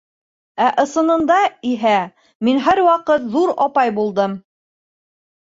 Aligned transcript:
Ә 0.67 0.69
ысынында, 0.83 1.37
иһә, 1.73 1.91
мин 2.49 2.63
һәр 2.69 2.83
ваҡыт 2.89 3.29
«ҙур 3.37 3.53
апай» 3.69 3.95
булдым. 4.01 4.37